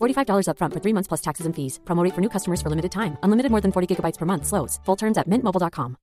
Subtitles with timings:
[0.00, 1.80] $45 upfront for three months plus taxes and fees.
[1.84, 3.18] Promo for new customers for limited time.
[3.24, 4.46] Unlimited more than 40 gigabytes per month.
[4.46, 4.78] Slows.
[4.84, 5.96] Full terms at mintmobile.com.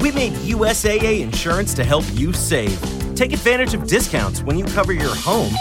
[0.00, 2.80] We made USAA insurance to help you save.
[3.16, 5.52] Take advantage of discounts when you cover your home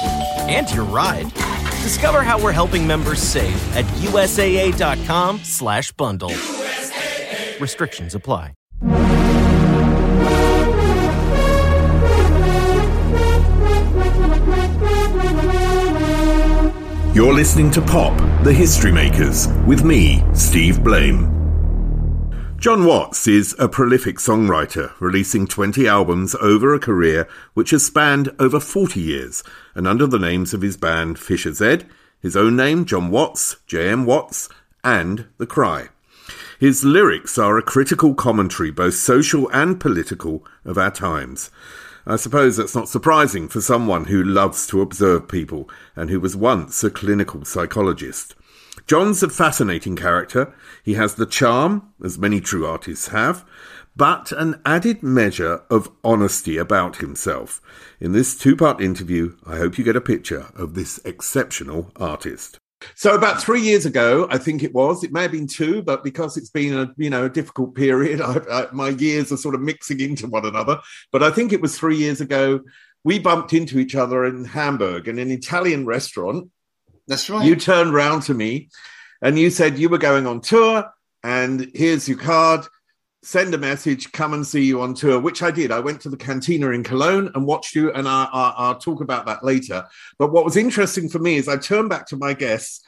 [0.47, 1.33] and your ride.
[1.81, 6.31] Discover how we're helping members save at USAA.com slash bundle.
[7.59, 8.53] Restrictions apply.
[17.16, 18.13] You're listening to Pop,
[18.44, 21.31] the History Makers, with me, Steve Blame.
[22.58, 28.36] John Watts is a prolific songwriter, releasing 20 albums over a career which has spanned
[28.38, 29.45] over 40 years,
[29.76, 31.86] and under the names of his band Fischer-Z,
[32.20, 34.05] his own name, John Watts, J.M.
[34.05, 34.49] Watts,
[34.83, 35.87] and The Cry.
[36.59, 41.49] His lyrics are a critical commentary, both social and political, of our times.
[42.08, 46.36] I suppose that's not surprising for someone who loves to observe people and who was
[46.36, 48.36] once a clinical psychologist.
[48.86, 50.54] John's a fascinating character.
[50.83, 53.44] He has the charm, as many true artists have,
[53.95, 57.61] but an added measure of honesty about himself.
[57.99, 62.60] In this two part interview, I hope you get a picture of this exceptional artist.
[62.95, 65.03] So about three years ago, I think it was.
[65.03, 68.21] It may have been two, but because it's been a you know a difficult period,
[68.21, 70.79] I, I, my years are sort of mixing into one another.
[71.11, 72.61] But I think it was three years ago.
[73.03, 76.49] We bumped into each other in Hamburg in an Italian restaurant.
[77.07, 77.45] That's right.
[77.45, 78.69] You turned round to me,
[79.21, 80.85] and you said you were going on tour,
[81.23, 82.65] and here's your card
[83.25, 85.71] send a message, come and see you on tour, which I did.
[85.71, 89.02] I went to the Kantine in Cologne and watched you, and I, I, I'll talk
[89.02, 89.83] about that later.
[90.19, 92.83] But what was interesting for me is I turned back to my guests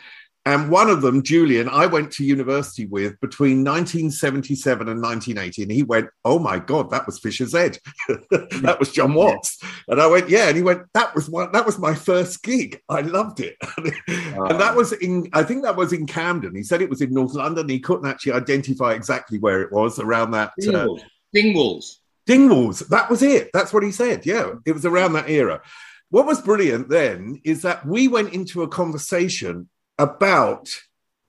[0.48, 5.64] and one of them, Julian, I went to university with between 1977 and 1980.
[5.64, 7.80] And he went, Oh my God, that was Fisher's Z.
[8.32, 9.62] that was John Watts.
[9.90, 10.48] And I went, Yeah.
[10.48, 12.82] And he went, That was one, that was my first gig.
[12.88, 13.58] I loved it.
[14.08, 16.56] and that was in, I think that was in Camden.
[16.56, 17.68] He said it was in North London.
[17.68, 20.54] He couldn't actually identify exactly where it was around that.
[20.62, 21.02] Dingwalls.
[21.02, 21.04] Uh,
[21.36, 21.96] Dingwalls.
[22.26, 22.88] Dingwalls.
[22.88, 23.50] That was it.
[23.52, 24.26] That's what he said.
[24.26, 24.54] Yeah.
[24.66, 25.62] It was around that era.
[26.10, 30.70] What was brilliant then is that we went into a conversation about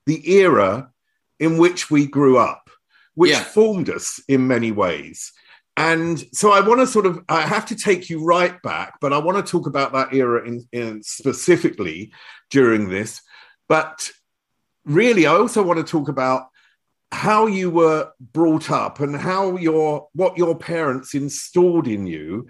[0.05, 0.91] the era
[1.39, 2.69] in which we grew up,
[3.15, 3.43] which yeah.
[3.43, 5.31] formed us in many ways.
[5.77, 9.13] And so I want to sort of, I have to take you right back, but
[9.13, 12.11] I want to talk about that era in, in specifically
[12.49, 13.21] during this.
[13.69, 14.09] But
[14.83, 16.47] really, I also want to talk about
[17.11, 22.47] how you were brought up and how your what your parents installed in you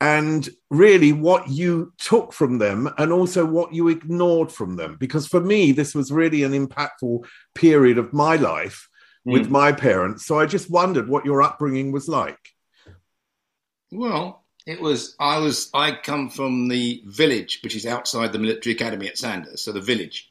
[0.00, 4.96] and really what you took from them and also what you ignored from them.
[4.98, 7.24] Because for me, this was really an impactful
[7.54, 8.88] period of my life
[9.26, 9.32] mm.
[9.32, 10.24] with my parents.
[10.24, 12.38] So I just wondered what your upbringing was like.
[13.92, 18.74] Well, it was, I was, I come from the village, which is outside the military
[18.74, 19.64] academy at Sandhurst.
[19.64, 20.30] So the village,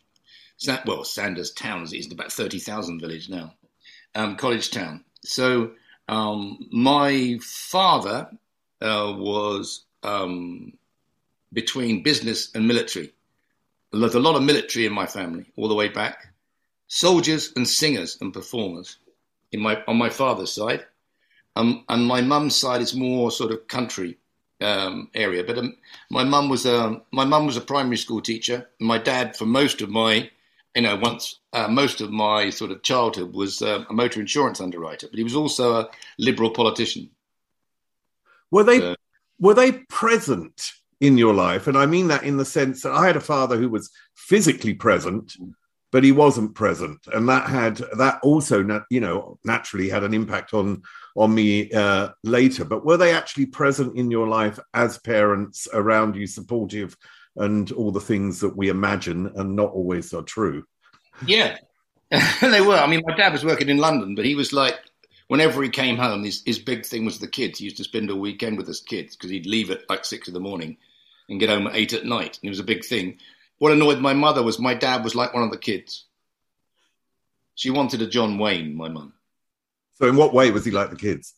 [0.86, 3.54] well, Sandhurst town is about 30,000 village now,
[4.16, 5.04] um, college town.
[5.24, 5.72] So
[6.08, 8.32] um, my father
[8.82, 10.74] uh, was um,
[11.54, 13.12] between business and military.
[13.92, 16.34] There's a lot of military in my family, all the way back.
[16.88, 18.98] Soldiers and singers and performers
[19.52, 20.86] in my on my father's side,
[21.56, 24.18] um, and my mum's side is more sort of country
[24.62, 25.44] um, area.
[25.44, 25.76] But um,
[26.10, 28.70] my mum was a my mum was a primary school teacher.
[28.80, 30.30] My dad, for most of my
[30.76, 34.62] you know, once uh, most of my sort of childhood was uh, a motor insurance
[34.62, 37.10] underwriter, but he was also a liberal politician.
[38.52, 38.96] Were they uh,
[39.40, 41.68] were they present in your life?
[41.68, 44.74] And I mean that in the sense that I had a father who was physically
[44.74, 45.34] present,
[45.92, 50.54] but he wasn't present, and that had that also, you know, naturally had an impact
[50.54, 50.82] on
[51.16, 52.64] on me uh, later.
[52.64, 56.96] But were they actually present in your life as parents around you, supportive,
[57.36, 60.64] and all the things that we imagine and not always are true?
[61.26, 61.58] Yeah,
[62.42, 62.76] they were.
[62.76, 64.80] I mean, my dad was working in London, but he was like
[65.30, 67.60] whenever he came home, his, his big thing was the kids.
[67.60, 70.28] He used to spend a weekend with his kids because he'd leave at like six
[70.28, 70.76] in the morning
[71.30, 72.40] and get home at eight at night.
[72.42, 73.20] And it was a big thing.
[73.60, 76.06] What annoyed my mother was my dad was like one of the kids.
[77.56, 79.14] She wanted a John Wayne, my mum.
[79.98, 81.34] So, in what way was he like the kids?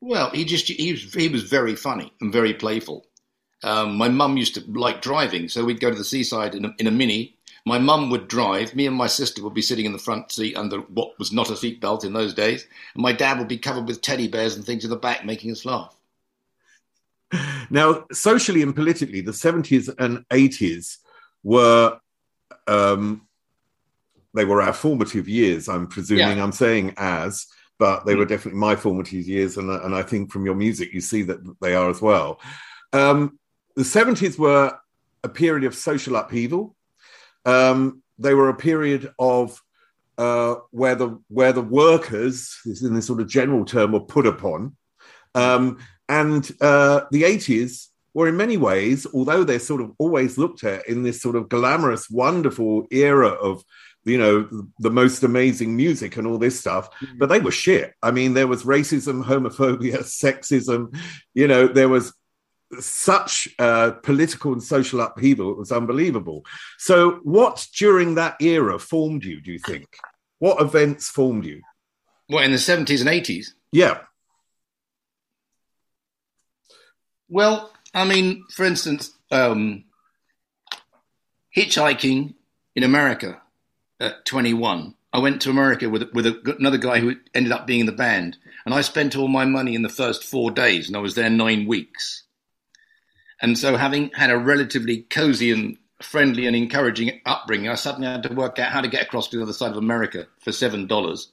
[0.00, 3.06] Well, he just he was he was very funny and very playful.
[3.64, 6.74] Um, my mum used to like driving, so we'd go to the seaside in a,
[6.78, 8.74] in a mini my mum would drive.
[8.74, 11.50] Me and my sister would be sitting in the front seat under what was not
[11.50, 12.66] a seatbelt in those days.
[12.94, 15.52] And my dad would be covered with teddy bears and things in the back, making
[15.52, 15.94] us laugh.
[17.70, 20.98] Now, socially and politically, the 70s and 80s
[21.42, 21.98] were.
[22.66, 23.26] Um,
[24.34, 26.38] they were our formative years, I'm presuming.
[26.38, 26.42] Yeah.
[26.42, 27.46] I'm saying as,
[27.78, 28.30] but they were mm.
[28.30, 29.56] definitely my formative years.
[29.56, 32.40] And, and I think from your music, you see that they are as well.
[32.92, 33.38] Um,
[33.76, 34.78] the 70s were
[35.24, 36.74] a period of social upheaval
[37.44, 39.60] um, they were a period of
[40.18, 44.76] uh, where the where the workers, in this sort of general term, were put upon,
[45.34, 45.78] um,
[46.08, 50.86] and uh, the eighties were in many ways, although they're sort of always looked at
[50.86, 53.64] in this sort of glamorous, wonderful era of
[54.04, 54.48] you know
[54.80, 57.18] the most amazing music and all this stuff mm-hmm.
[57.18, 60.92] but they were shit i mean there was racism homophobia sexism
[61.34, 62.12] you know there was
[62.80, 65.50] such uh, political and social upheaval.
[65.50, 66.44] It was unbelievable.
[66.78, 69.86] So, what during that era formed you, do you think?
[70.38, 71.62] What events formed you?
[72.28, 73.48] Well, in the 70s and 80s?
[73.72, 74.00] Yeah.
[77.28, 79.84] Well, I mean, for instance, um,
[81.56, 82.34] hitchhiking
[82.74, 83.40] in America
[84.00, 84.94] at 21.
[85.14, 87.92] I went to America with with a, another guy who ended up being in the
[87.92, 91.14] band, and I spent all my money in the first four days, and I was
[91.14, 92.24] there nine weeks.
[93.42, 98.22] And so, having had a relatively cozy and friendly and encouraging upbringing, I suddenly had
[98.22, 100.86] to work out how to get across to the other side of America for seven
[100.86, 101.32] dollars,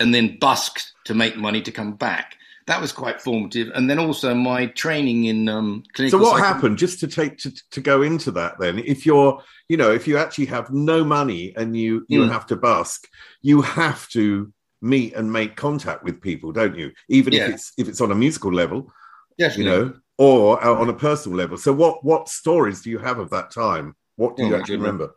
[0.00, 2.36] and then busked to make money to come back.
[2.68, 6.20] That was quite formative, and then also my training in um, clinical.
[6.20, 6.78] So, what psych- happened?
[6.78, 10.16] Just to take to, to go into that, then, if you're, you know, if you
[10.16, 12.32] actually have no money and you you mm.
[12.32, 13.08] have to busk,
[13.42, 14.50] you have to
[14.80, 16.92] meet and make contact with people, don't you?
[17.08, 17.44] Even yeah.
[17.44, 18.90] if it's if it's on a musical level,
[19.36, 19.92] yes, you know
[20.22, 21.56] or on a personal level.
[21.56, 23.96] So, what what stories do you have of that time?
[24.14, 25.14] What do you oh, actually remember?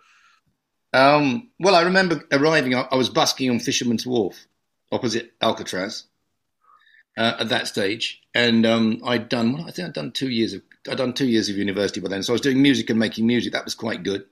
[0.94, 2.74] Um, well, I remember arriving.
[2.74, 4.48] I was busking on Fisherman's Wharf,
[4.92, 6.06] opposite Alcatraz,
[7.18, 9.54] uh, at that stage, and um, I'd done.
[9.54, 10.64] Well, I think I'd done two years of.
[10.90, 13.28] I'd done two years of university by then, so I was doing music and making
[13.28, 13.54] music.
[13.54, 14.26] That was quite good.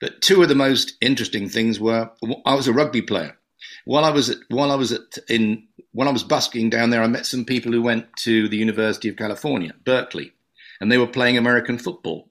[0.00, 2.10] But two of the most interesting things were
[2.46, 3.36] I was a rugby player.
[3.86, 7.02] While I was at, while I was at, in when I was busking down there,
[7.02, 10.32] I met some people who went to the University of California, Berkeley,
[10.80, 12.28] and they were playing American football.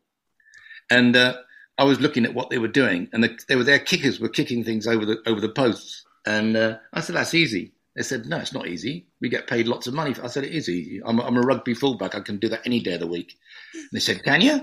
[0.90, 1.36] And uh,
[1.78, 4.30] I was looking at what they were doing, and the, they were their kickers were
[4.30, 6.04] kicking things over the over the posts.
[6.25, 9.08] And uh, I said, "That's easy." They said, "No, it's not easy.
[9.19, 11.02] We get paid lots of money." I said, "It is easy.
[11.06, 12.16] I'm I'm a rugby fullback.
[12.16, 13.38] I can do that any day of the week."
[13.74, 14.54] And they said, "Can you?"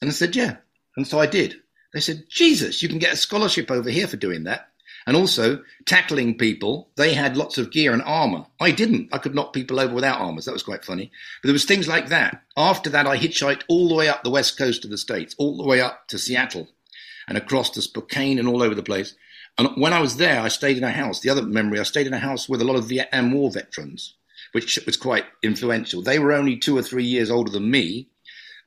[0.00, 0.56] And I said, "Yeah."
[0.96, 1.56] And so I did.
[1.92, 4.71] They said, "Jesus, you can get a scholarship over here for doing that."
[5.06, 8.46] And also tackling people, they had lots of gear and armor.
[8.60, 9.08] I didn't.
[9.12, 10.40] I could knock people over without armor.
[10.40, 11.10] That was quite funny.
[11.42, 12.42] But there was things like that.
[12.56, 15.56] After that, I hitchhiked all the way up the west coast of the states, all
[15.56, 16.68] the way up to Seattle,
[17.26, 19.14] and across to Spokane and all over the place.
[19.58, 21.20] And when I was there, I stayed in a house.
[21.20, 24.14] The other memory, I stayed in a house with a lot of Vietnam War veterans,
[24.52, 26.02] which was quite influential.
[26.02, 28.08] They were only two or three years older than me,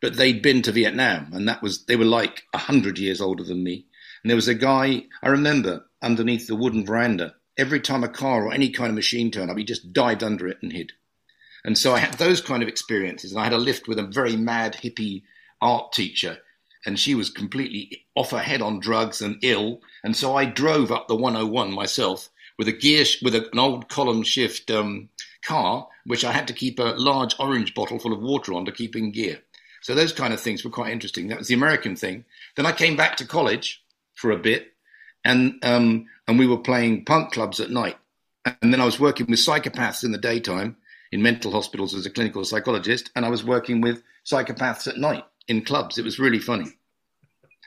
[0.01, 3.43] but they'd been to Vietnam, and that was they were like a hundred years older
[3.43, 3.85] than me.
[4.23, 7.35] And there was a guy I remember underneath the wooden veranda.
[7.57, 10.47] Every time a car or any kind of machine turned up, he just dived under
[10.47, 10.93] it and hid.
[11.63, 13.31] And so I had those kind of experiences.
[13.31, 15.23] And I had a lift with a very mad hippie
[15.61, 16.37] art teacher,
[16.85, 19.81] and she was completely off her head on drugs and ill.
[20.03, 24.21] And so I drove up the 101 myself with a gear with an old column
[24.21, 25.09] shift um,
[25.43, 28.71] car, which I had to keep a large orange bottle full of water on to
[28.71, 29.39] keep in gear.
[29.81, 31.27] So those kind of things were quite interesting.
[31.27, 32.25] That was the American thing.
[32.55, 33.83] Then I came back to college
[34.13, 34.74] for a bit
[35.25, 37.97] and um, and we were playing punk clubs at night.
[38.61, 40.77] And then I was working with psychopaths in the daytime
[41.11, 45.23] in mental hospitals as a clinical psychologist, and I was working with psychopaths at night
[45.47, 45.97] in clubs.
[45.97, 46.71] It was really funny.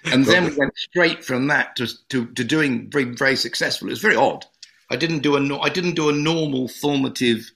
[0.05, 3.89] And then we went straight from that to, to, to doing very, very successful.
[3.89, 4.47] It was very odd.
[4.91, 7.51] I didn't do a, I didn't do a normal formative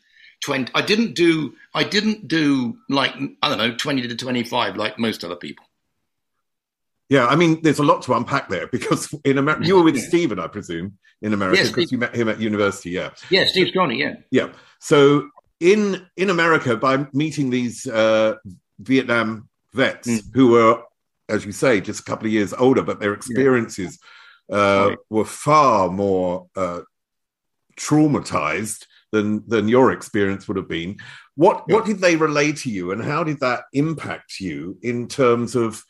[0.45, 4.99] 20, I didn't do, I didn't do like, I don't know, 20 to 25 like
[4.99, 5.65] most other people.
[7.13, 10.01] Yeah, I mean, there's a lot to unpack there because in America, you were with
[10.01, 12.89] Stephen, I presume, in America because yes, you met him at university.
[12.89, 13.11] Yeah.
[13.29, 13.99] Yeah, Steve Stronach.
[13.99, 14.15] Yeah.
[14.31, 14.49] Yeah.
[14.79, 15.29] So
[15.61, 18.37] in in America, by meeting these uh,
[18.79, 20.23] Vietnam vets mm.
[20.33, 20.83] who were,
[21.29, 23.99] as you say, just a couple of years older, but their experiences
[24.49, 24.57] yeah.
[24.57, 24.99] uh, right.
[25.11, 26.81] were far more uh,
[27.77, 30.97] traumatized than than your experience would have been.
[31.35, 31.75] What yeah.
[31.75, 35.85] what did they relay to you, and how did that impact you in terms of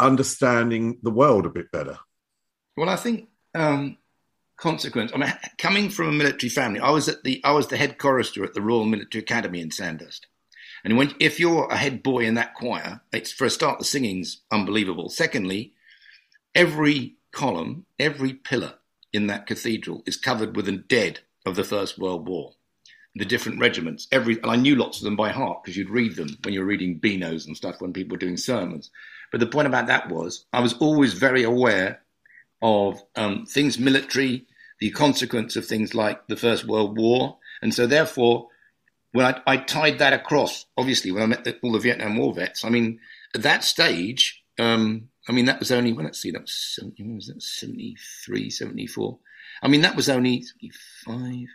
[0.00, 1.98] understanding the world a bit better?
[2.76, 3.98] Well, I think um,
[4.56, 5.10] consequence.
[5.14, 7.98] I mean, coming from a military family, I was at the I was the head
[7.98, 10.26] chorister at the Royal Military Academy in Sandhurst.
[10.84, 13.84] And when if you're a head boy in that choir, it's for a start the
[13.84, 15.08] singing's unbelievable.
[15.08, 15.74] Secondly,
[16.54, 18.74] every column, every pillar
[19.12, 22.52] in that cathedral is covered with the dead of the First World War.
[23.16, 26.14] The different regiments, every and I knew lots of them by heart because you'd read
[26.14, 28.90] them when you were reading Beano's and stuff when people were doing sermons.
[29.30, 32.02] But the point about that was I was always very aware
[32.62, 34.46] of um, things military,
[34.80, 37.38] the consequence of things like the First World War.
[37.62, 38.48] And so, therefore,
[39.12, 42.32] when I, I tied that across, obviously, when I met the, all the Vietnam War
[42.32, 43.00] vets, I mean,
[43.34, 47.14] at that stage, um, I mean, that was only, well, let's see, that was, 70,
[47.14, 49.18] was that, 73, 74.
[49.62, 51.48] I mean, that was only 75.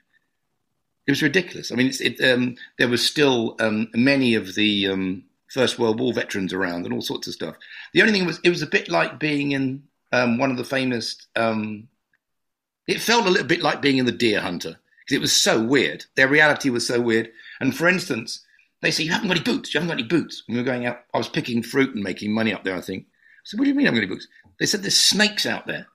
[1.08, 1.72] It was ridiculous.
[1.72, 5.24] I mean, it, um, there was still um, many of the um,
[5.56, 7.56] First World War veterans around and all sorts of stuff.
[7.94, 10.66] The only thing was, it was a bit like being in um, one of the
[10.66, 11.16] famous.
[11.38, 11.88] Um,
[12.88, 15.64] it felt a little bit like being in the Deer Hunter because it was so
[15.64, 16.04] weird.
[16.18, 17.32] Their reality was so weird.
[17.62, 18.44] And for instance,
[18.82, 19.74] they say you haven't got any boots.
[19.74, 20.44] You haven't got any boots.
[20.46, 22.76] When we were going out, I was picking fruit and making money up there.
[22.76, 23.06] I think.
[23.06, 24.28] I said, "What do you mean I haven't got any boots?"
[24.60, 25.88] They said, "There's snakes out there.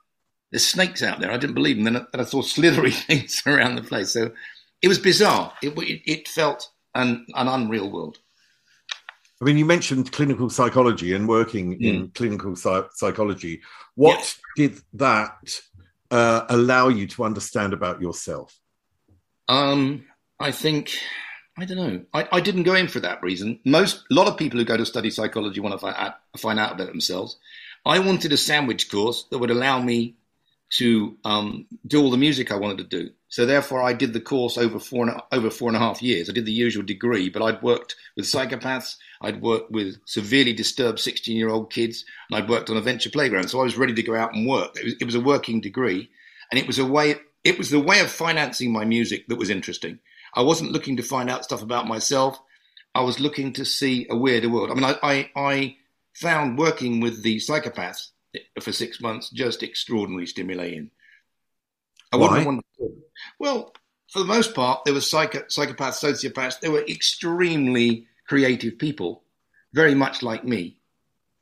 [0.52, 1.84] There's snakes out there." I didn't believe them.
[1.84, 4.10] Then I, then I saw slithery things around the place.
[4.10, 4.32] So
[4.80, 5.52] it was bizarre.
[5.62, 8.20] It, it, it felt an, an unreal world.
[9.40, 11.82] I mean, you mentioned clinical psychology and working mm.
[11.82, 13.62] in clinical psychology.
[13.94, 14.40] What yes.
[14.56, 15.60] did that
[16.10, 18.58] uh, allow you to understand about yourself?
[19.48, 20.04] Um,
[20.38, 20.92] I think
[21.58, 22.04] I don't know.
[22.14, 23.58] I, I, didn't go in for that reason.
[23.64, 26.58] Most a lot of people who go to study psychology want to find out, find
[26.58, 27.36] out about themselves.
[27.84, 30.16] I wanted a sandwich course that would allow me
[30.70, 33.10] to um, do all the music I wanted to do.
[33.28, 36.30] So therefore, I did the course over four and, over four and a half years.
[36.30, 40.98] I did the usual degree, but I'd worked with psychopaths, I'd worked with severely disturbed
[40.98, 43.48] 16 year old kids, and I'd worked on a venture playground.
[43.48, 44.76] So I was ready to go out and work.
[44.76, 46.08] It was, it was a working degree,
[46.50, 47.16] and it was a way.
[47.44, 49.98] It was the way of financing my music that was interesting.
[50.34, 52.38] I wasn't looking to find out stuff about myself.
[52.94, 54.70] I was looking to see a weirder world.
[54.70, 55.76] I mean, I, I, I
[56.14, 58.10] found working with the psychopaths
[58.60, 60.90] for six months just extraordinarily stimulating.
[62.12, 62.64] I wouldn't want.
[63.38, 63.72] Well,
[64.10, 66.60] for the most part, there were psycho, psychopaths, sociopaths.
[66.60, 69.24] They were extremely creative people,
[69.72, 70.78] very much like me,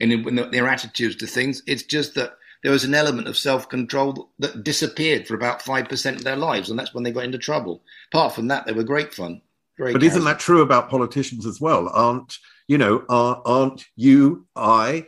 [0.01, 1.63] in, in their attitudes to things.
[1.67, 6.17] It's just that there was an element of self control that disappeared for about 5%
[6.17, 7.83] of their lives, and that's when they got into trouble.
[8.11, 9.43] Apart from that, they were great fun.
[9.77, 11.91] Very but isn't that true about politicians as well?
[11.91, 15.05] Aren't, you know, aren't you, I,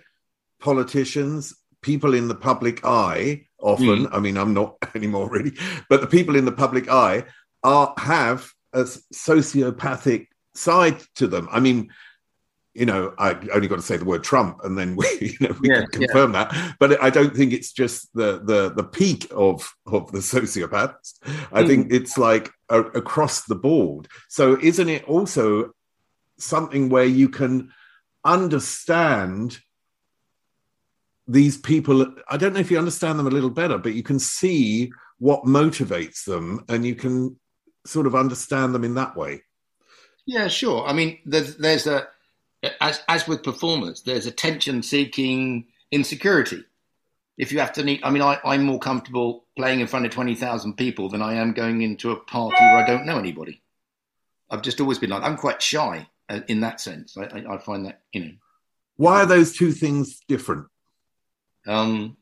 [0.61, 4.09] politicians, people in the public eye often, mm.
[4.13, 5.53] I mean, I'm not anymore really,
[5.89, 7.25] but the people in the public eye
[7.65, 11.49] are have a sociopathic side to them.
[11.51, 11.91] I mean,
[12.75, 15.07] you know, I only got to say the word Trump, and then we,
[15.41, 16.45] you know, we yeah, can confirm yeah.
[16.45, 16.77] that.
[16.79, 21.15] But I don't think it's just the the the peak of of the sociopaths.
[21.53, 21.67] I mm.
[21.67, 24.09] think it's like a, across the board.
[24.29, 25.73] So, isn't it also
[26.39, 27.73] something where you can
[28.25, 29.59] understand
[31.27, 32.15] these people?
[32.29, 35.43] I don't know if you understand them a little better, but you can see what
[35.43, 37.39] motivates them, and you can
[37.85, 39.43] sort of understand them in that way.
[40.31, 40.87] Yeah, sure.
[40.87, 42.07] I mean, there's there's a
[42.81, 46.63] as as with performers, there's attention seeking insecurity.
[47.37, 50.13] If you have to need, I mean, I, I'm more comfortable playing in front of
[50.13, 53.61] twenty thousand people than I am going into a party where I don't know anybody.
[54.49, 57.17] I've just always been like I'm quite shy uh, in that sense.
[57.17, 58.33] I, I, I find that you know.
[58.99, 60.69] Why are those two things different?
[61.67, 62.19] Um,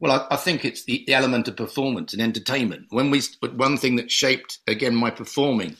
[0.00, 2.86] well, I, I, think it's the, the, element of performance and entertainment.
[2.90, 3.20] When we,
[3.56, 5.76] one thing that shaped again my performing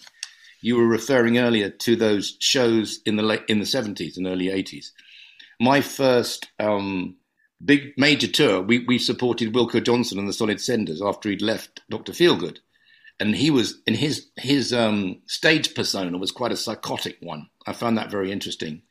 [0.60, 4.46] you were referring earlier to those shows in the late, in the 70s and early
[4.46, 4.90] 80s.
[5.60, 7.16] My first um,
[7.64, 11.82] big major tour, we, we supported Wilko Johnson and the Solid Senders after he'd left
[11.90, 12.12] Dr.
[12.12, 12.58] Feelgood.
[13.20, 17.48] And he was, in his, his um, stage persona was quite a psychotic one.
[17.66, 18.82] I found that very interesting.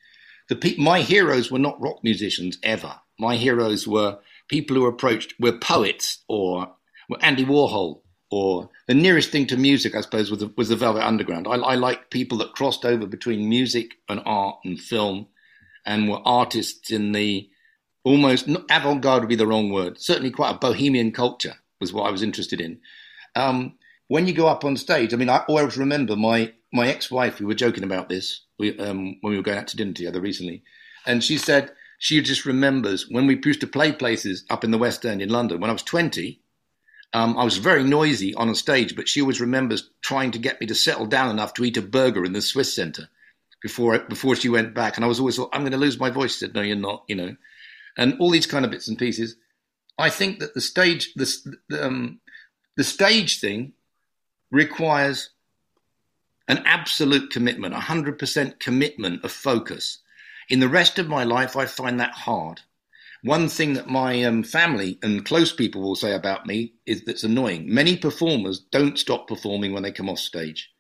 [0.49, 2.95] the pe- my heroes were not rock musicians ever.
[3.19, 4.19] My heroes were
[4.49, 6.73] people who approached were poets or
[7.09, 10.75] were Andy Warhol or the nearest thing to music, I suppose, was the, was the
[10.75, 11.47] Velvet Underground.
[11.47, 15.27] I, I like people that crossed over between music and art and film,
[15.85, 17.49] and were artists in the
[18.03, 19.99] almost avant-garde would be the wrong word.
[19.99, 22.79] Certainly, quite a bohemian culture was what I was interested in.
[23.35, 23.75] Um,
[24.07, 27.39] when you go up on stage, I mean, I always remember my my ex-wife.
[27.39, 30.19] We were joking about this we, um, when we were going out to dinner together
[30.19, 30.63] recently,
[31.05, 34.77] and she said she just remembers when we used to play places up in the
[34.77, 36.41] West End in London when I was twenty
[37.17, 40.61] um, I was very noisy on a stage, but she always remembers trying to get
[40.61, 43.09] me to settle down enough to eat a burger in the Swiss Centre
[43.59, 44.95] before before she went back.
[44.95, 46.33] And I was always, I'm going to lose my voice.
[46.33, 47.05] She said, No, you're not.
[47.07, 47.35] You know,
[47.97, 49.35] and all these kind of bits and pieces.
[49.97, 52.19] I think that the stage, the, um,
[52.75, 53.73] the stage thing,
[54.51, 55.31] requires
[56.47, 60.03] an absolute commitment, a hundred percent commitment of focus.
[60.49, 62.61] In the rest of my life, I find that hard.
[63.23, 67.23] One thing that my um, family and close people will say about me is that's
[67.23, 67.73] annoying.
[67.73, 70.71] Many performers don't stop performing when they come off stage.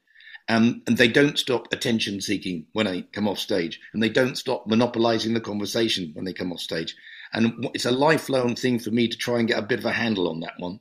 [0.49, 3.81] Um, and they don't stop attention seeking when they come off stage.
[3.91, 6.95] And they don't stop monopolizing the conversation when they come off stage.
[7.33, 9.91] And it's a lifelong thing for me to try and get a bit of a
[9.91, 10.79] handle on that one.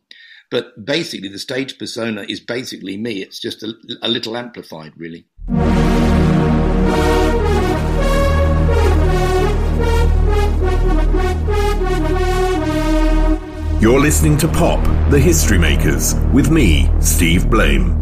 [0.51, 3.23] But basically, the stage persona is basically me.
[3.23, 5.27] It's just a, a little amplified, really.
[13.87, 17.95] You're listening to Pop, the History Makers, with me, Steve Blame.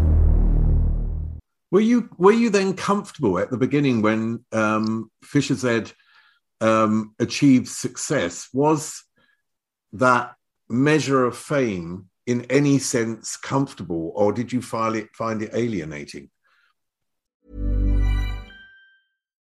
[1.70, 5.92] Were you were you then comfortable at the beginning when um, Fischer-Z
[6.62, 8.48] um, achieved success?
[8.54, 9.04] Was
[9.92, 10.36] that
[10.70, 16.30] measure of fame in any sense comfortable, or did you it find it alienating?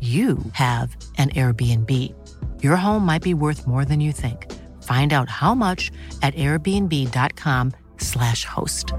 [0.00, 2.14] you have an Airbnb.
[2.62, 4.46] Your home might be worth more than you think.
[4.84, 5.90] Find out how much
[6.22, 8.92] at airbnb.com/slash host.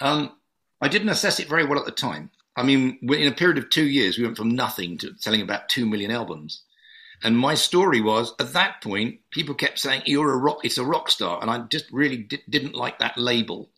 [0.00, 0.32] Um,
[0.80, 2.30] I didn't assess it very well at the time.
[2.56, 5.68] I mean, in a period of two years, we went from nothing to selling about
[5.68, 6.64] two million albums.
[7.22, 10.64] And my story was at that point, people kept saying, "You're a rock.
[10.64, 13.70] It's a rock star," and I just really di- didn't like that label.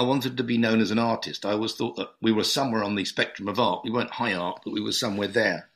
[0.00, 1.44] I wanted to be known as an artist.
[1.44, 3.82] I always thought that we were somewhere on the spectrum of art.
[3.84, 5.68] We weren't high art, but we were somewhere there.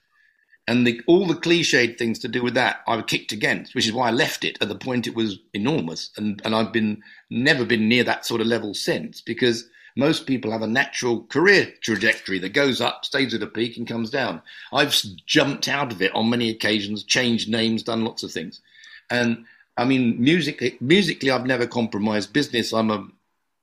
[0.67, 3.93] And the, all the cliched things to do with that, I kicked against, which is
[3.93, 6.11] why I left it at the point it was enormous.
[6.17, 10.53] And, and I've been never been near that sort of level since because most people
[10.53, 14.41] have a natural career trajectory that goes up, stays at a peak, and comes down.
[14.73, 18.63] I've jumped out of it on many occasions, changed names, done lots of things.
[19.11, 19.45] And
[19.77, 22.33] I mean, music, musically, I've never compromised.
[22.33, 23.07] Business, I'm a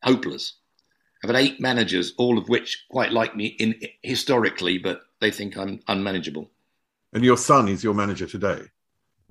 [0.04, 0.54] hopeless.
[1.24, 5.58] I've had eight managers, all of which quite like me in historically, but they think
[5.58, 6.50] I'm unmanageable.
[7.14, 8.62] And your son is your manager today.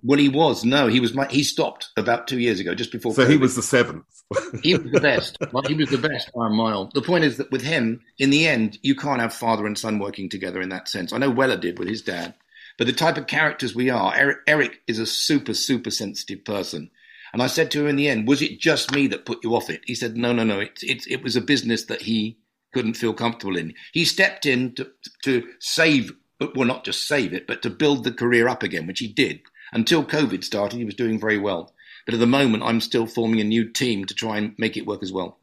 [0.02, 0.64] Well, he was.
[0.64, 1.14] No, he was.
[1.14, 3.12] My, he stopped about two years ago, just before.
[3.12, 3.30] So COVID.
[3.30, 4.04] he was the seventh.
[4.62, 5.36] he was the best.
[5.66, 6.90] he was the best by a mile.
[6.94, 9.98] The point is that with him, in the end, you can't have father and son
[9.98, 11.12] working together in that sense.
[11.12, 12.34] I know Weller did with his dad,
[12.78, 16.90] but the type of characters we are, Eric, Eric is a super, super sensitive person.
[17.32, 19.54] And I said to him in the end, was it just me that put you
[19.54, 19.82] off it?
[19.86, 20.60] He said, no, no, no.
[20.60, 22.38] It, it, it was a business that he
[22.72, 23.74] couldn't feel comfortable in.
[23.92, 24.90] He stepped in to,
[25.24, 26.12] to save,
[26.54, 29.40] well, not just save it, but to build the career up again, which he did.
[29.72, 31.72] Until COVID started, he was doing very well.
[32.06, 34.86] But at the moment, I'm still forming a new team to try and make it
[34.86, 35.38] work as well.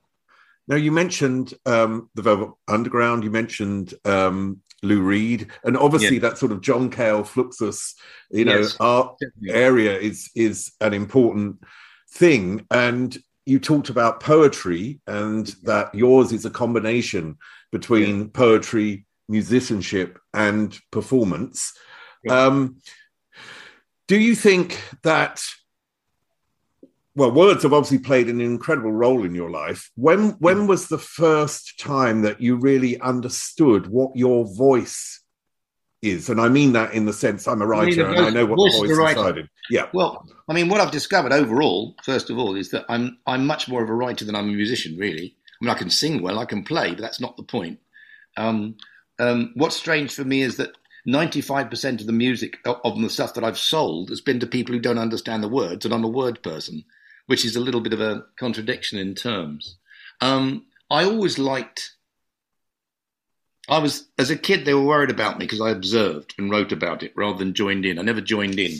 [0.67, 6.37] Now, you mentioned um, the Velvet Underground, you mentioned um, Lou Reed, and obviously that
[6.37, 7.95] sort of John Cale Fluxus,
[8.29, 8.77] you know, yes.
[8.79, 11.63] art area is is an important
[12.11, 12.65] thing.
[12.69, 17.37] And you talked about poetry and that yours is a combination
[17.71, 21.73] between poetry, musicianship, and performance.
[22.29, 22.77] Um,
[24.07, 25.43] do you think that?
[27.17, 29.89] Well, words have obviously played an incredible role in your life.
[29.95, 30.67] When when mm.
[30.67, 35.23] was the first time that you really understood what your voice
[36.03, 36.29] is?
[36.29, 38.45] And I mean that in the sense I'm a writer I mean, and I know
[38.45, 39.87] what the voice the inside Yeah.
[39.95, 43.67] Well, I mean, what I've discovered overall, first of all, is that I'm I'm much
[43.67, 44.95] more of a writer than I'm a musician.
[44.95, 47.79] Really, I mean, I can sing well, I can play, but that's not the point.
[48.37, 48.75] Um,
[49.17, 50.69] um, what's strange for me is that
[51.07, 54.79] 95% of the music of the stuff that I've sold has been to people who
[54.79, 56.83] don't understand the words, and I'm a word person,
[57.27, 59.75] which is a little bit of a contradiction in terms.
[60.19, 61.93] Um, I always liked.
[63.69, 64.65] I was as a kid.
[64.65, 67.85] They were worried about me because I observed and wrote about it rather than joined
[67.85, 67.99] in.
[67.99, 68.79] I never joined in.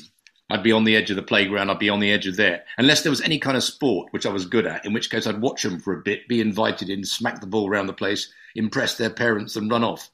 [0.49, 1.69] I'd be on the edge of the playground.
[1.69, 4.25] I'd be on the edge of there, unless there was any kind of sport which
[4.25, 4.85] I was good at.
[4.85, 7.69] In which case, I'd watch them for a bit, be invited in, smack the ball
[7.69, 10.09] around the place, impress their parents, and run off.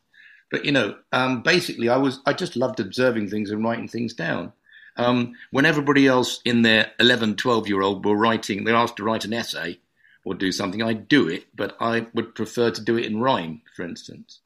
[0.50, 4.14] But you know, um, basically, I was I just loved observing things and writing things
[4.14, 4.54] down.
[4.96, 9.04] Um, when everybody else in their 11, 12 year old were writing, they're asked to
[9.04, 9.80] write an essay
[10.26, 13.62] or do something, I'd do it, but I would prefer to do it in rhyme,
[13.76, 14.40] for instance.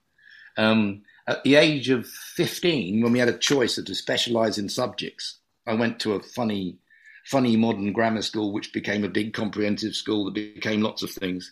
[0.57, 4.69] Um, at the age of 15, when we had a choice of to specialize in
[4.69, 6.77] subjects, I went to a funny,
[7.25, 11.51] funny modern grammar school, which became a big comprehensive school that became lots of things.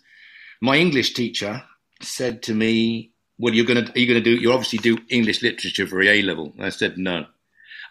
[0.61, 1.61] My English teacher
[2.01, 4.41] said to me, "Well, you're going to are you going to do?
[4.41, 7.25] You obviously do English literature for A level." I said, "No."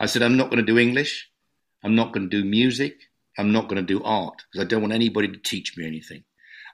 [0.01, 1.31] I said, "I'm not going to do English.
[1.83, 3.11] I'm not going to do music.
[3.39, 6.25] I'm not going to do art because I don't want anybody to teach me anything.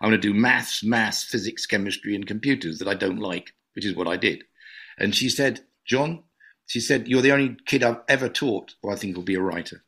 [0.00, 3.84] I'm going to do maths, maths, physics, chemistry, and computers that I don't like, which
[3.84, 4.44] is what I did."
[4.98, 6.22] And she said, "John,
[6.70, 9.40] she said, You're the only kid I've ever taught who I think will be a
[9.40, 9.82] writer.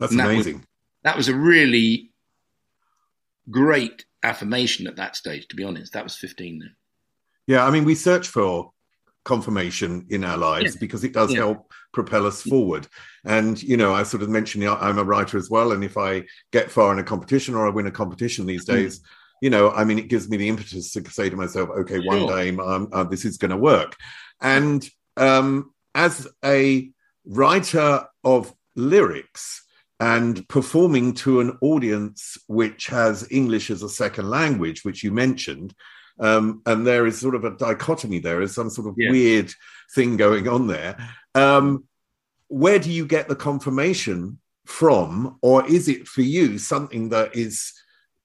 [0.00, 0.54] That's that amazing.
[0.54, 0.66] Was,
[1.04, 2.10] that was a really
[3.52, 5.92] great affirmation at that stage, to be honest.
[5.92, 6.74] That was 15 then.
[7.46, 8.72] Yeah, I mean, we search for
[9.28, 10.80] confirmation in our lives yeah.
[10.80, 11.40] because it does yeah.
[11.40, 12.88] help propel us forward.
[13.24, 15.72] And, you know, I sort of mentioned I'm a writer as well.
[15.72, 18.74] And if I get far in a competition or I win a competition these hmm.
[18.74, 19.04] days, mm.
[19.42, 22.06] you know, I mean, it gives me the impetus to say to myself, okay, sure.
[22.06, 23.94] one day um, uh, this is going to work.
[24.40, 24.88] And
[25.18, 26.90] um, as a
[27.26, 29.62] writer of lyrics
[30.00, 35.74] and performing to an audience which has English as a second language, which you mentioned,
[36.20, 39.10] um, and there is sort of a dichotomy there, is some sort of yeah.
[39.10, 39.52] weird
[39.94, 40.96] thing going on there.
[41.34, 41.84] Um,
[42.48, 47.72] where do you get the confirmation from, or is it for you something that is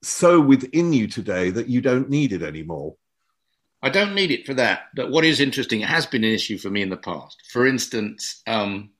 [0.01, 2.95] so within you today that you don't need it anymore?
[3.81, 4.83] I don't need it for that.
[4.95, 7.37] But what is interesting, it has been an issue for me in the past.
[7.51, 8.91] For instance, um,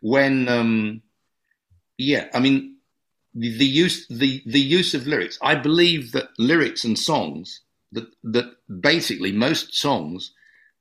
[0.00, 1.02] when, um,
[1.96, 2.76] yeah, I mean,
[3.34, 5.38] the, the, use the the use of lyrics.
[5.42, 7.60] I believe that lyrics and songs
[7.92, 10.32] that that basically most songs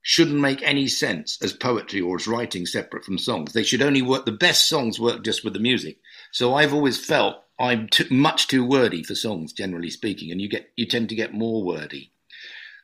[0.01, 3.51] shouldn't make any sense as poetry or as writing separate from songs.
[3.51, 4.25] They should only work.
[4.25, 5.99] The best songs work just with the music.
[6.31, 10.47] So I've always felt I'm too, much too wordy for songs, generally speaking, and you
[10.47, 12.11] get you tend to get more wordy.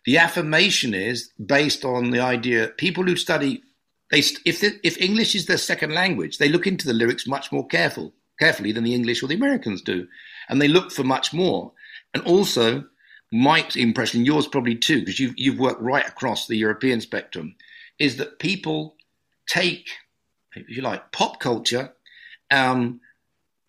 [0.05, 3.63] The affirmation is based on the idea people who study
[4.11, 7.51] they if the, if English is their second language, they look into the lyrics much
[7.51, 10.07] more careful carefully than the English or the Americans do,
[10.49, 11.71] and they look for much more.
[12.13, 12.83] And also,
[13.33, 17.55] my impression, yours probably too, because you've you've worked right across the European spectrum,
[17.97, 18.95] is that people
[19.47, 19.89] take,
[20.55, 21.93] if you like, pop culture
[22.51, 23.01] um,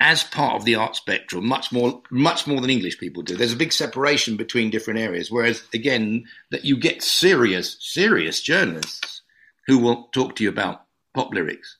[0.00, 3.36] as part of the art spectrum, much more, much more than English people do.
[3.36, 5.30] There's a big separation between different areas.
[5.30, 9.22] Whereas, again, that you get serious, serious journalists
[9.66, 11.78] who will talk to you about pop lyrics.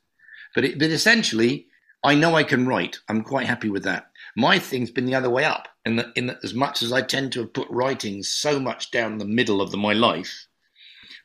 [0.54, 1.66] But, it, but essentially,
[2.02, 2.98] I know I can write.
[3.08, 4.10] I'm quite happy with that.
[4.36, 7.02] My thing's been the other way up, in that, in that as much as I
[7.02, 10.46] tend to have put writing so much down the middle of the, my life,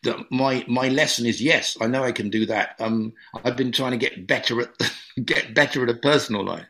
[0.04, 2.76] that my my lesson is yes, I know I can do that.
[2.80, 4.70] Um, I've been trying to get better at
[5.26, 6.66] get better at a personal life.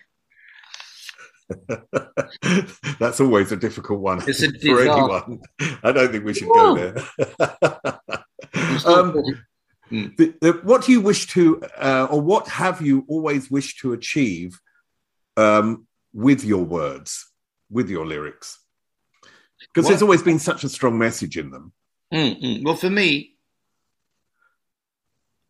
[2.99, 5.41] That's always a difficult one a for anyone.
[5.84, 6.97] I don't think we should go there.
[8.86, 9.15] um,
[9.91, 10.15] mm.
[10.17, 13.93] the, the, what do you wish to, uh, or what have you always wished to
[13.93, 14.60] achieve
[15.38, 17.32] um, with your words,
[17.69, 18.60] with your lyrics?
[19.60, 21.74] Because there's always been such a strong message in them.
[22.13, 22.63] Mm-mm.
[22.63, 23.36] Well, for me,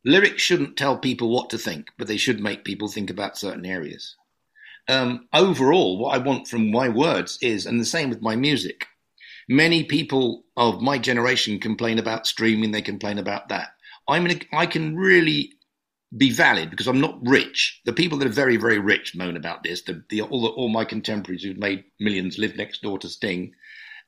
[0.04, 3.65] lyrics shouldn't tell people what to think, but they should make people think about certain
[3.65, 4.15] areas
[4.89, 8.88] um, overall, what I want from my words is, and the same with my music.
[9.48, 13.69] Many people of my generation complain about streaming; they complain about that.
[14.08, 15.54] I'm in a, I can really
[16.17, 17.82] be valid because I'm not rich.
[17.86, 19.84] The people that are very, very rich moan about this.
[19.84, 23.54] The, the, all, the, all my contemporaries who've made millions live next door to Sting,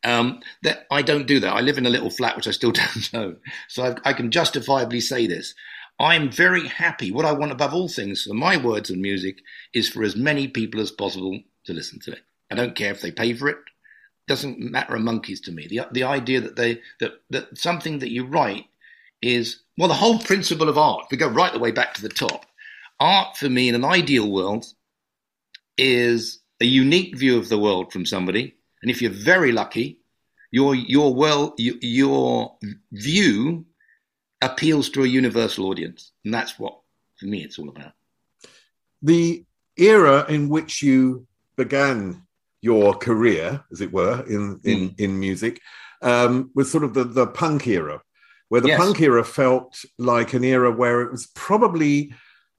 [0.03, 1.53] Um, that I don't do that.
[1.53, 3.37] I live in a little flat which I still don't own,
[3.69, 5.55] so I, I can justifiably say this.
[5.99, 7.11] I'm very happy.
[7.11, 9.39] What I want above all things for my words and music
[9.73, 12.21] is for as many people as possible to listen to it.
[12.51, 13.59] I don't care if they pay for it.
[14.27, 15.67] Doesn't matter a monkeys to me.
[15.67, 18.65] The the idea that they that that something that you write
[19.21, 21.05] is well the whole principle of art.
[21.05, 22.45] If we go right the way back to the top.
[22.99, 24.65] Art for me in an ideal world
[25.77, 29.99] is a unique view of the world from somebody, and if you're very lucky,
[30.51, 32.57] your your well your
[32.91, 33.65] view
[34.41, 36.79] appeals to a universal audience, and that's what
[37.17, 37.93] for me it's all about.
[39.01, 39.45] The
[39.77, 42.23] era in which you began
[42.61, 44.99] your career, as it were, in in, mm.
[44.99, 45.61] in music,
[46.01, 48.01] um, was sort of the, the punk era,
[48.51, 48.81] where the yes.
[48.81, 52.13] punk era felt like an era where it was probably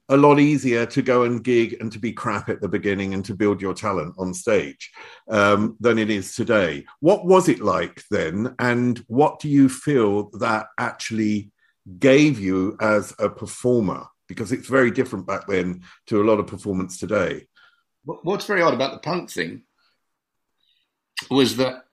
[0.09, 3.23] a lot easier to go and gig and to be crap at the beginning and
[3.23, 4.89] to build your talent on stage
[5.29, 6.83] um, than it is today.
[6.99, 11.51] What was it like then, and what do you feel that actually
[11.99, 14.07] gave you as a performer?
[14.27, 17.45] Because it's very different back then to a lot of performance today.
[18.03, 19.61] What's very odd about the punk thing
[21.29, 21.83] was that,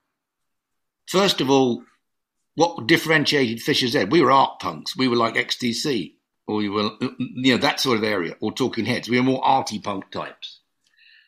[1.07, 1.85] first of all,
[2.61, 4.13] what differentiated Fisher's Head?
[4.13, 4.95] We were art punks.
[4.95, 6.13] We were like XTC,
[6.47, 9.09] or we were, you know, that sort of area, or Talking Heads.
[9.09, 10.59] We were more arty punk types.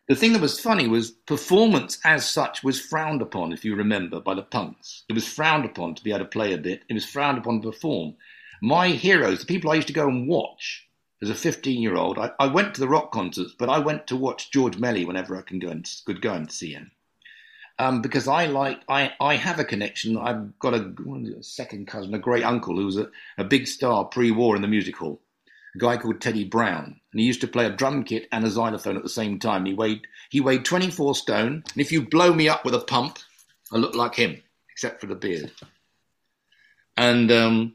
[0.09, 4.21] The thing that was funny was performance as such was frowned upon, if you remember,
[4.21, 5.05] by the punks.
[5.09, 6.83] It was frowned upon to be able to play a bit.
[6.91, 8.17] It was frowned upon to perform.
[8.61, 10.87] My heroes, the people I used to go and watch
[11.23, 14.07] as a 15 year old, I, I, went to the rock concerts, but I went
[14.09, 16.91] to watch George Melly whenever I can go and could go and see him
[17.83, 20.17] um, because I like I, I have a connection.
[20.17, 20.95] I've got a,
[21.39, 24.69] a second cousin, a great uncle who was a, a big star pre-war in the
[24.69, 25.21] music hall.
[25.75, 28.51] A guy called Teddy Brown, and he used to play a drum kit and a
[28.51, 29.65] xylophone at the same time.
[29.65, 33.19] He weighed he weighed 24 stone, and if you blow me up with a pump,
[33.73, 34.41] I look like him,
[34.71, 35.51] except for the beard.
[36.97, 37.75] And um,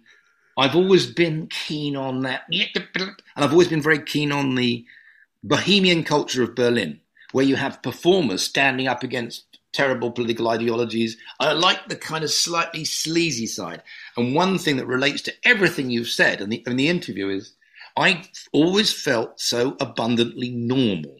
[0.57, 4.85] I've always been keen on that, and I've always been very keen on the
[5.43, 7.01] bohemian culture of Berlin,
[7.33, 11.17] where you have performers standing up against terrible political ideologies.
[11.39, 13.83] I like the kind of slightly sleazy side.
[14.17, 17.53] And one thing that relates to everything you've said in the, in the interview is
[17.95, 21.19] I always felt so abundantly normal.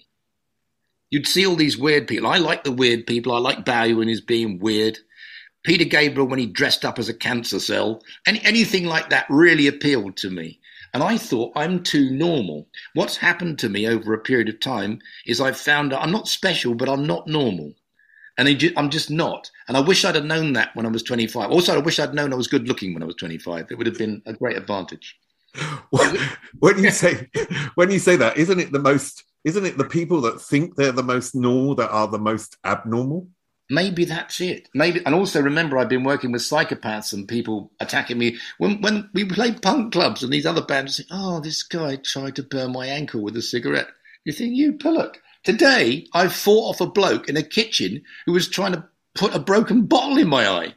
[1.12, 2.28] You'd see all these weird people.
[2.28, 3.32] I like the weird people.
[3.32, 4.98] I like Bowie when he's being weird.
[5.64, 8.02] Peter Gabriel when he dressed up as a cancer cell.
[8.26, 10.60] Any, anything like that really appealed to me.
[10.96, 12.68] And I thought I'm too normal.
[12.96, 16.74] What's happened to me over a period of time is I've found I'm not special,
[16.74, 17.76] but I'm not normal
[18.38, 19.50] and I'm just not.
[19.68, 21.50] And I wish I'd have known that when I was 25.
[21.50, 23.68] Also, I wish I'd known I was good looking when I was 25.
[23.72, 25.18] It would have been a great advantage.
[26.60, 27.30] when you say
[27.76, 29.24] when you say that, isn't it the most?
[29.44, 33.28] Isn't it the people that think they're the most normal that are the most abnormal?
[33.70, 34.70] Maybe that's it.
[34.74, 39.10] Maybe, and also remember, I've been working with psychopaths and people attacking me when when
[39.14, 42.72] we play punk clubs and these other bands say, "Oh, this guy tried to burn
[42.72, 43.88] my ankle with a cigarette."
[44.26, 45.22] You think you pillock?
[45.48, 48.84] Today, I fought off a bloke in a kitchen who was trying to
[49.16, 50.68] put a broken bottle in my eye.
[50.68, 50.74] Do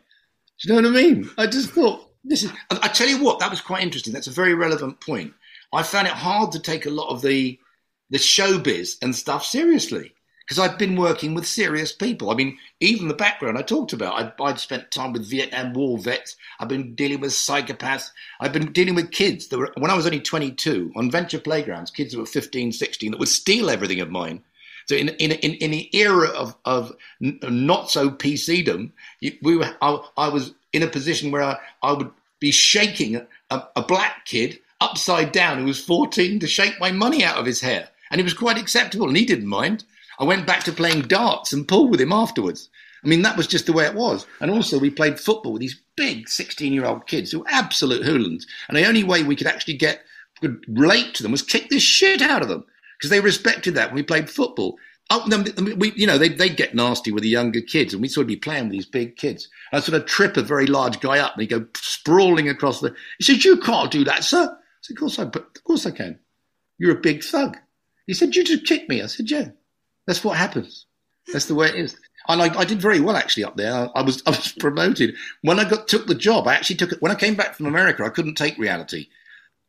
[0.60, 1.28] you know what I mean?
[1.36, 2.52] I just thought, this is.
[2.70, 4.12] I tell you what, that was quite interesting.
[4.12, 5.34] That's a very relevant point.
[5.72, 7.58] I found it hard to take a lot of the
[8.10, 10.14] the showbiz and stuff seriously
[10.46, 12.30] because I've been working with serious people.
[12.30, 15.78] I mean, even the background I talked about, I, would spent time with Vietnam uh,
[15.80, 16.36] War vets.
[16.60, 18.10] I've been dealing with psychopaths.
[18.40, 21.90] I've been dealing with kids that were, when I was only 22, on venture playgrounds,
[21.90, 24.42] kids that were 15, 16, that would steal everything of mine
[24.90, 28.90] so in in in, in the era of of not so PCdom,
[29.40, 33.62] we were I, I, was in a position where I, I would be shaking a,
[33.76, 37.60] a black kid upside down who was 14 to shake my money out of his
[37.60, 39.84] hair, and it was quite acceptable, and he didn't mind.
[40.18, 42.68] I went back to playing darts and pool with him afterwards.
[43.04, 44.26] I mean, that was just the way it was.
[44.40, 48.04] And also, we played football with these big 16 year old kids who were absolute
[48.04, 48.44] hooligans.
[48.68, 50.02] And the only way we could actually get,
[50.40, 52.64] could relate to them was kick the shit out of them
[53.00, 54.76] because they respected that when we played football.
[55.08, 55.26] Oh,
[55.76, 58.28] we, you know, they, they'd get nasty with the younger kids, and we'd sort of
[58.28, 59.48] be playing with these big kids.
[59.72, 62.94] I'd sort of trip a very large guy up, and he'd go sprawling across the.
[63.18, 65.90] He said, "You can't do that, sir." I said, "Of course I, of course I
[65.90, 66.18] can.
[66.78, 67.56] You're a big thug."
[68.06, 69.48] He said, "You just kick me." I said, "Yeah,
[70.06, 70.86] that's what happens.
[71.32, 71.96] That's the way it is."
[72.28, 73.72] And I, I did very well actually up there.
[73.72, 76.46] I, I, was I was promoted when I got took the job.
[76.46, 78.04] I actually took it when I came back from America.
[78.04, 79.08] I couldn't take reality.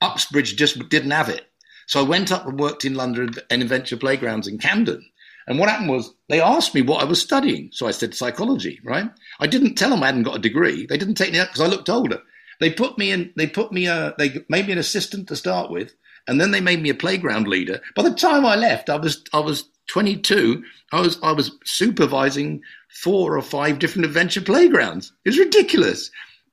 [0.02, 1.51] Uxbridge just didn't have it.
[1.92, 5.06] So I went up and worked in London and Adventure Playgrounds in Camden.
[5.46, 7.70] And what happened was they asked me what I was studying.
[7.74, 9.12] So I said psychology, right?
[9.42, 10.86] I didn't tell them I hadn't got a degree.
[10.86, 12.22] They didn't take me out because I looked older.
[12.62, 15.70] They put me in, they put me, uh, they made me an assistant to start
[15.70, 15.94] with.
[16.28, 17.82] and then they made me a playground leader.
[17.96, 20.64] By the time I left, I was I was 22.
[20.94, 25.12] I was I was supervising four or five different adventure playgrounds.
[25.26, 26.10] It was ridiculous,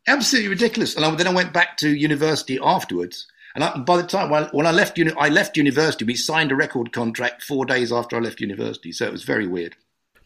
[0.09, 0.97] absolutely ridiculous.
[0.97, 3.27] And I, then I went back to university afterwards.
[3.59, 6.53] And I, by the time when, when I left, uni- I left university, we signed
[6.53, 8.93] a record contract four days after I left university.
[8.93, 9.75] So it was very weird.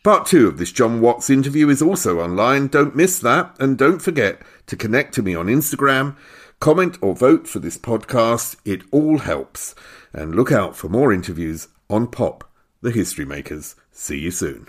[0.05, 2.67] Part two of this John Watts interview is also online.
[2.67, 3.57] Don't miss that.
[3.59, 6.15] And don't forget to connect to me on Instagram,
[6.61, 8.57] comment or vote for this podcast.
[8.67, 9.75] It all helps.
[10.13, 12.45] And look out for more interviews on Pop,
[12.83, 13.77] the History Makers.
[13.93, 14.69] See you soon.